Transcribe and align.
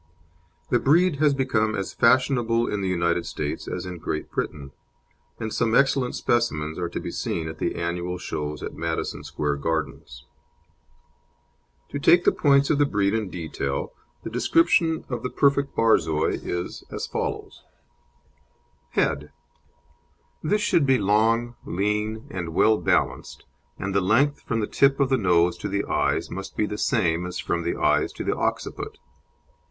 The 0.71 0.79
breed 0.79 1.17
has 1.17 1.35
become 1.35 1.75
as 1.75 1.93
fashionable 1.93 2.65
in 2.67 2.81
the 2.81 2.87
United 2.87 3.23
States 3.27 3.67
as 3.67 3.85
in 3.85 3.99
Great 3.99 4.31
Britain, 4.31 4.71
and 5.39 5.53
some 5.53 5.75
excellent 5.75 6.15
specimens 6.15 6.79
are 6.79 6.89
to 6.89 6.99
be 6.99 7.11
seen 7.11 7.47
at 7.47 7.59
the 7.59 7.75
annual 7.75 8.17
shows 8.17 8.63
at 8.63 8.73
Madison 8.73 9.23
Square 9.23 9.57
Gardens. 9.57 10.25
To 11.89 11.99
take 11.99 12.23
the 12.23 12.31
points 12.31 12.71
of 12.71 12.79
the 12.79 12.85
breed 12.87 13.13
in 13.13 13.29
detail, 13.29 13.93
the 14.23 14.31
description 14.31 15.05
of 15.07 15.21
the 15.21 15.29
perfect 15.29 15.75
Borzoi 15.75 16.31
is 16.33 16.83
as 16.89 17.05
follows: 17.05 17.63
HEAD 18.93 19.29
This 20.41 20.61
should 20.61 20.87
be 20.87 20.97
long, 20.97 21.57
lean, 21.63 22.25
and 22.31 22.55
well 22.55 22.79
balanced, 22.79 23.45
and 23.77 23.93
the 23.93 24.01
length, 24.01 24.41
from 24.41 24.61
the 24.61 24.65
tip 24.65 24.99
of 24.99 25.09
the 25.09 25.17
nose 25.19 25.55
to 25.59 25.67
the 25.69 25.85
eyes, 25.85 26.31
must 26.31 26.57
be 26.57 26.65
the 26.65 26.79
same 26.79 27.27
as 27.27 27.37
from 27.37 27.61
the 27.61 27.75
eyes 27.75 28.11
to 28.13 28.23
the 28.23 28.35
occiput. 28.35 28.97